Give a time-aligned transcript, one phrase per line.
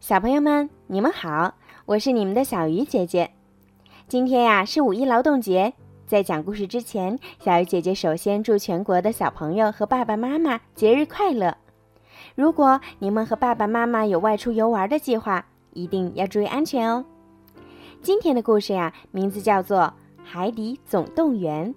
[0.00, 1.52] 小朋友们，你们好，
[1.84, 3.30] 我是你们的小鱼姐姐。
[4.08, 5.74] 今天呀是五一劳动节，
[6.06, 11.54] 在讲故事之前，小鱼姐姐首先祝全国的小朋友和爸爸妈妈节日快乐。
[12.34, 17.04] 如果你们和爸爸妈妈有外出游玩的计划，一定要注意安全哦。
[18.00, 19.80] 今天的故事呀，名字叫做
[20.24, 21.74] 《海底总动员》。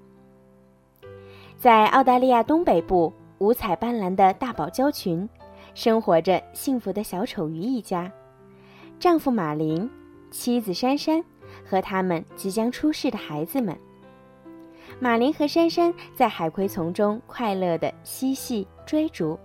[1.58, 5.28] 在澳大利亚东北部五彩斑斓的大堡礁群。
[5.74, 8.12] 生活着幸福的小丑鱼一家，
[9.00, 9.90] 丈夫马林，
[10.30, 11.24] 妻子珊珊
[11.66, 13.76] 和他们即将出世的孩子们。
[15.00, 19.38] 马林和珊珊在海葵丛中快乐地嬉戏追逐，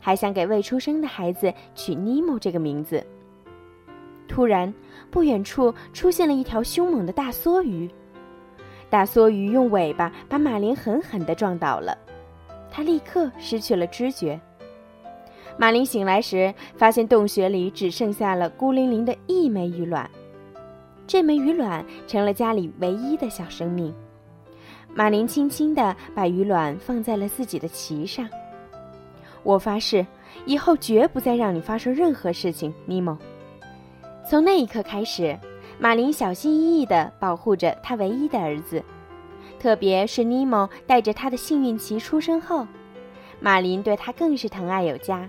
[0.00, 3.04] 还想给未出生的孩子取尼莫这个名字。
[4.26, 4.74] 突然，
[5.10, 7.88] 不远处出现了一条凶猛的大梭鱼，
[8.90, 11.96] 大梭鱼用尾巴把马林狠狠地撞倒了，
[12.68, 14.38] 他立刻失去了知觉。
[15.60, 20.08] 马林醒来时，发现洞穴里只剩下了孤零零的一枚鱼卵。
[21.04, 23.92] 这枚鱼卵成了家里唯一的小生命。
[24.94, 28.28] 马林轻轻地把鱼卵放在了自己的鳍上。
[29.42, 30.06] 我发誓，
[30.46, 33.18] 以后绝不再让你发生任何事情，尼莫。
[34.30, 35.36] 从那一刻开始，
[35.80, 38.80] 马林小心翼翼地保护着他唯一的儿子，
[39.58, 42.64] 特别是尼莫带着他的幸运旗出生后，
[43.40, 45.28] 马林对他更是疼爱有加。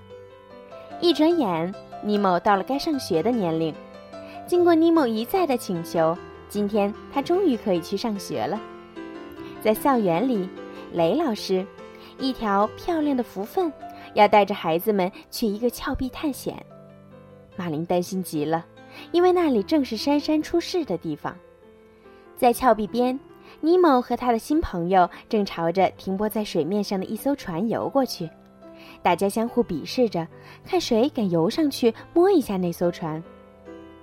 [1.02, 3.74] 一转眼，尼莫到了该上学的年龄。
[4.46, 6.18] 经过尼莫一再的请求，
[6.50, 8.60] 今天他终于可以去上学了。
[9.62, 10.50] 在校园里，
[10.92, 11.66] 雷老师，
[12.18, 13.72] 一条漂亮的福分，
[14.14, 16.62] 要带着孩子们去一个峭壁探险。
[17.56, 18.66] 马林担心极了，
[19.14, 21.34] 因为那里正是珊珊出事的地方。
[22.36, 23.18] 在峭壁边，
[23.62, 28.30] 尼莫和他的新朋友正朝着停泊在水面上的一艘船游过去。
[29.02, 30.28] 大家相互鄙视着，
[30.66, 33.24] 看谁敢游上去摸一下那艘船。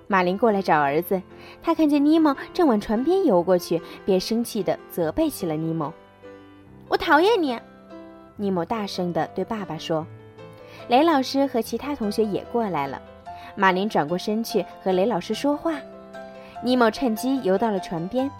[0.09, 1.21] 马林过来找儿子，
[1.63, 5.93] 他看见尼莫正往船边游过去，便生气地责备起了尼莫
[6.89, 7.59] ：“我讨厌你！”
[8.37, 10.07] 尼莫大声地对爸爸说。
[10.89, 13.01] 雷老师和其他同学也过来了，
[13.57, 15.75] 马林转过身去和雷老师说话。
[16.63, 18.31] 尼莫趁机游到了船边，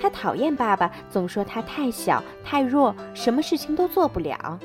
[0.00, 4.58] 他讨厌爸爸总说他太小太弱，什么事情都做不了。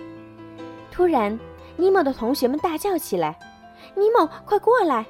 [0.98, 1.40] 突然，
[1.76, 3.38] 尼莫的同学们大叫起来
[3.94, 5.06] ：“尼莫，快过来！”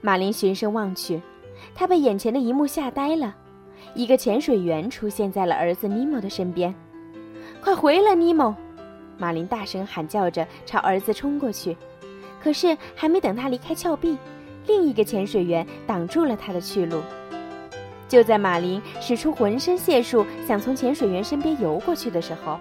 [0.00, 1.20] 马林循声望去，
[1.74, 3.34] 他被眼前的一幕吓呆了。
[3.96, 6.72] 一个潜水员出现在了儿子尼莫的身边。
[7.60, 8.54] “快回来，尼莫！”
[9.18, 11.76] 马林大声喊叫着朝儿子冲过去。
[12.40, 14.16] 可是，还没等他离开峭壁，
[14.68, 17.00] 另一个潜水员挡住了他的去路。
[18.06, 22.60] 就在马林使出浑身解数想从潜水员身边游过去的时候，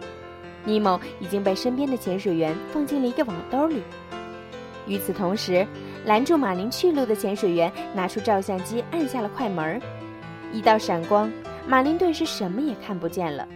[0.66, 3.81] 尼莫已经被身边的潜水员放进了一个网兜里。
[4.88, 5.66] 与此同时，
[6.06, 9.81] 拦住马林去路的潜水员拿出照相机，按下了快门。
[10.52, 11.31] 一道闪光，
[11.68, 13.47] 马林顿时什么也看不见了。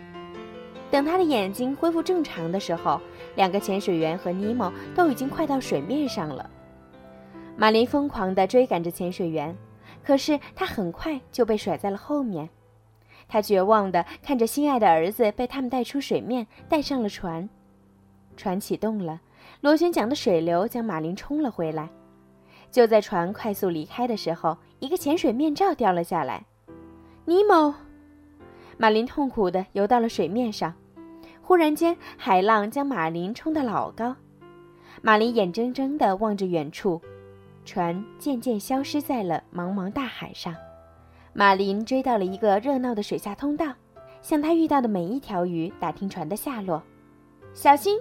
[0.89, 3.01] 等他的眼睛恢复正常的时候，
[3.35, 6.49] 两个潜水员和尼莫都已经快到水面上了。
[7.57, 9.53] 马林疯狂地追赶着潜水员，
[10.03, 12.47] 可是他很快就被甩在了后面。
[13.27, 17.47] 他绝望地看着心爱的儿子被他们带出水面，带上了船。
[18.35, 19.19] 船启动了，
[19.61, 21.89] 螺旋桨的水流将马林冲了回来。
[22.69, 26.45] 就在船快速离开的时候，一个潜水面罩掉了下来。
[27.25, 27.73] 尼莫，
[28.77, 30.73] 马林痛苦地游到了水面上。
[31.41, 34.15] 忽然间，海浪将马林冲得老高。
[35.01, 37.01] 马林眼睁睁地望着远处，
[37.65, 40.53] 船渐渐消失在了茫茫大海上。
[41.39, 43.71] 马林追到了一个热闹的水下通道，
[44.23, 46.81] 向他遇到的每一条鱼打听船的下落。
[47.53, 47.99] 小心！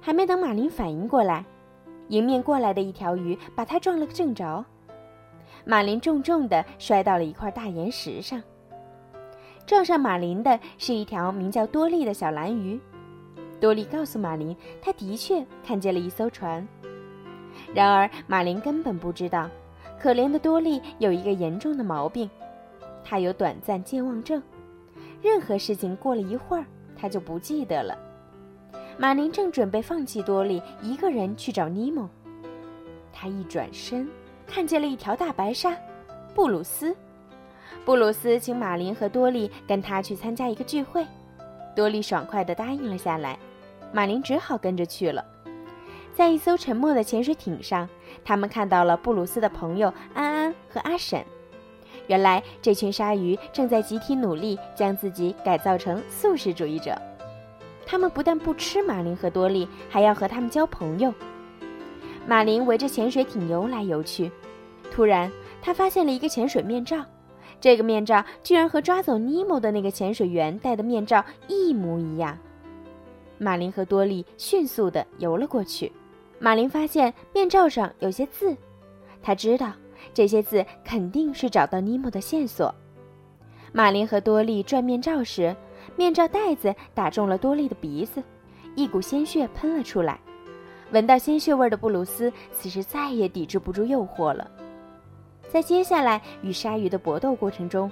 [0.00, 1.44] 还没等马林反应过来，
[2.06, 4.64] 迎面过来的一条鱼把他撞了个正着。
[5.64, 8.40] 马林重重地摔到了一块大岩石上。
[9.66, 12.80] 撞上马林的是一条名叫多利的小蓝鱼。
[13.58, 16.64] 多利告诉马林，他的确看见了一艘船。
[17.74, 19.50] 然而马林根本不知道，
[20.00, 22.30] 可怜的多利有一个严重的毛病。
[23.08, 24.42] 他有短暂健忘症，
[25.22, 26.64] 任何事情过了一会儿，
[26.94, 27.96] 他就不记得了。
[28.98, 32.06] 马林正准备放弃多利，一个人去找尼莫，
[33.10, 34.06] 他一转身，
[34.46, 35.74] 看见了一条大白鲨——
[36.34, 36.94] 布鲁斯。
[37.82, 41.06] 布鲁斯请马林和多利跟他去参加一个聚会，
[41.74, 43.38] 多利爽快地答应了下来。
[43.90, 45.24] 马林只好跟着去了。
[46.14, 47.88] 在一艘沉没的潜水艇上，
[48.22, 51.24] 他们看到了布鲁斯的朋友安安和阿婶。
[52.08, 57.00] 原来这群鲨鱼正在集体努力将自己改造成素食主义者。
[57.86, 61.14] 他们不但不吃马林和多利，还要和他们交朋友。
[62.26, 64.30] 马林围着潜水艇游来游去，
[64.90, 65.30] 突然
[65.62, 67.02] 他发现了一个潜水面罩，
[67.60, 72.36] 这个面罩居然和抓走尼莫的那个潜水员戴的面罩一模一样。
[73.38, 75.90] 马林和多利迅速地游了过去。
[76.38, 78.54] 马林发现面罩上有些字，
[79.22, 79.72] 他知道
[80.14, 82.74] 这些字肯定是找到尼莫的线索。
[83.72, 85.54] 马林和多利转面罩时，
[85.96, 88.22] 面罩带子打中了多利的鼻子，
[88.74, 90.18] 一股鲜血喷了出来。
[90.90, 94.50] 闻到鲜血味的布鲁斯此时再也抵制不住诱惑了。
[95.48, 97.90] 在接下来与鲨鱼的搏斗过程中，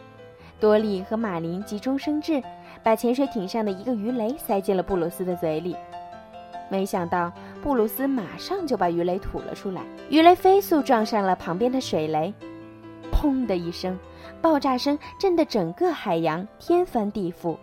[0.59, 2.43] 多利和马林急中生智，
[2.83, 5.77] 把潜水艇上的一个鱼雷塞进了布鲁斯的嘴里。
[6.71, 7.31] 没想到
[7.67, 12.33] 布鲁斯马上就把鱼雷吐了出来，鱼雷飞速撞上了旁边的水雷，
[13.11, 13.99] 砰的一声，
[14.41, 17.57] 爆炸声震得整个海洋天翻地覆。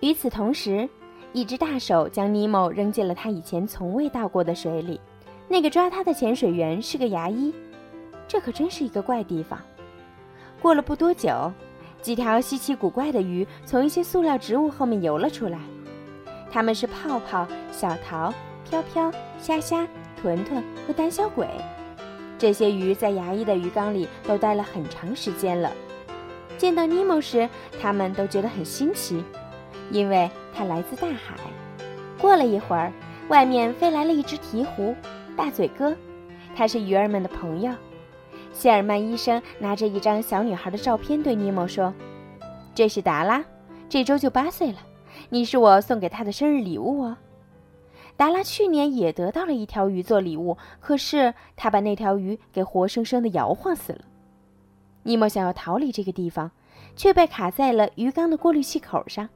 [0.00, 0.88] 与此同时，
[1.34, 4.98] 一只大手将尼莫扔进了他以前从未到过的水里。
[5.48, 7.52] 那个抓他的潜水员是个牙医，
[8.26, 9.60] 这可真是一个怪地方。
[10.62, 11.52] 过了不多久，
[12.00, 15.58] 几条稀奇古怪的鱼从一些塑料植物后面游了出来。
[16.50, 18.32] 它们是泡泡、小桃、
[18.68, 19.86] 飘飘、虾虾、
[20.20, 21.46] 豚豚和胆小鬼。
[22.38, 25.72] 这些鱼在牙医的鱼缸里都待了很长时间了。
[26.58, 27.48] 见到尼莫时，
[27.80, 29.22] 他们都觉得很新奇，
[29.90, 31.36] 因为它来自大海。
[32.18, 32.92] 过了一会儿，
[33.28, 34.94] 外面飞来了一只鹈鹕，
[35.36, 35.94] 大嘴哥，
[36.54, 37.72] 他是鱼儿们的朋友。
[38.52, 41.92] 谢尔曼医生拿着一张小女孩的照片对尼莫说
[42.74, 43.44] ：“这是达拉，
[43.88, 44.78] 这周就八岁了。”
[45.28, 47.16] 你是我送给她的生日礼物哦。
[48.16, 54.00] 达拉去年也得到了一条鱼做礼物，可是他把那条鱼给活生生的摇晃死了。
[55.02, 56.50] 尼莫想要逃离这个地方，
[56.96, 59.28] 却被卡在了鱼缸的过滤器口上。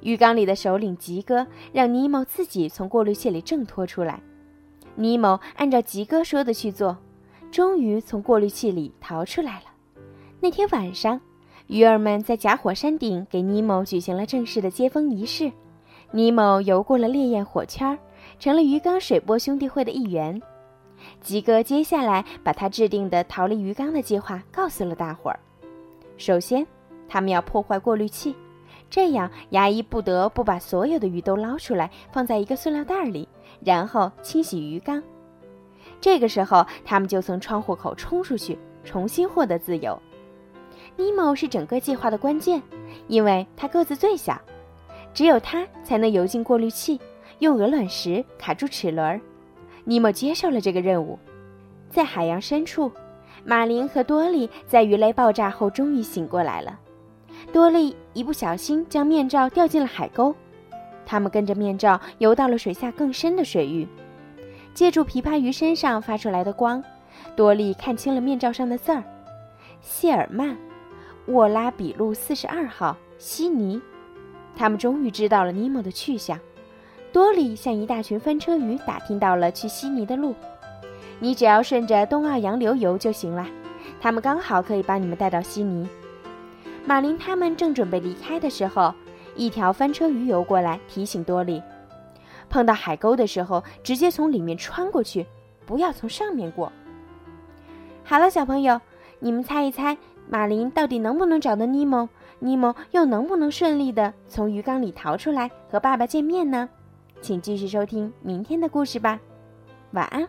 [0.00, 4.20] 鱼缸里的首领吉哥让尼莫自己从过滤器里挣脱出来。
[4.94, 6.98] 尼莫按照吉哥说的去做，
[7.50, 9.66] 终于从过滤器里逃出来了。
[10.40, 11.20] 那天晚上。
[11.68, 15.50] 鱼儿们在假火山顶给尼莫举行了正式的接风仪式。
[16.12, 17.98] 尼莫游过了烈焰火圈，
[18.38, 20.40] 成了鱼缸水波兄弟会的一员。
[21.20, 25.38] 吉哥接下来把他制定的逃离鱼缸的计划告诉了大伙儿。
[26.16, 26.66] 首先，
[27.08, 28.34] 他们要破坏过滤器，
[28.88, 33.28] 这样牙医不得不把所有的鱼都捞出来，放在一个塑料袋里，
[33.60, 35.02] 然后清洗鱼缸。
[36.00, 40.00] 这个时候，他们就从窗户口冲出去，重新获得自由。
[40.96, 42.62] 尼莫是整个计划的关键，
[43.06, 44.40] 因为他个子最小，
[45.16, 47.00] 只有他才能游进过滤器，
[47.38, 49.18] 用鹅卵石卡住齿轮。
[49.82, 51.18] 尼莫接受了这个任务。
[51.88, 52.92] 在海洋深处，
[53.42, 56.78] 马林和多利在鱼雷爆炸后终于醒过来了。
[57.50, 60.34] 多利一不小心将面罩掉进了海沟，
[61.06, 63.88] 他们跟着面罩游到了水下更深的水域，
[64.74, 66.84] 借助琵琶鱼身上发出来的光，
[67.34, 69.02] 多利看清了面罩上的字儿：
[69.80, 70.54] 谢尔曼。
[71.28, 73.80] 沃拉比路四十二号，悉尼。
[74.56, 76.38] 他们终于知道了尼莫的去向。
[77.12, 80.34] 多里向一大群翻车鱼打听到了去悉尼的路。
[81.18, 83.46] 你只要顺着东澳洋流游就行了，
[84.00, 85.88] 他们刚好可以把你们带到悉尼。
[86.84, 88.92] 马林他们正准备离开的时候，
[89.34, 91.62] 一条翻车鱼游过来提醒多里：
[92.50, 95.26] 碰到海沟的时候，直接从里面穿过去，
[95.64, 96.70] 不要从上面过。
[98.04, 98.80] 好了，小朋友，
[99.20, 99.96] 你们猜一猜。
[100.28, 102.08] 马林到底能不能找到尼莫？
[102.38, 106.68] 尼莫又能不能顺利的从鱼缸里逃出来和爸爸见面呢？
[107.20, 109.18] 请继续收听明天的故事吧，
[109.92, 110.28] 晚安。